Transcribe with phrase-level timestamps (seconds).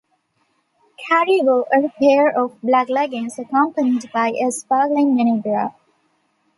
[1.05, 5.73] Carey wore a pair of black leggings, accompanied by a sparkling mini-bra.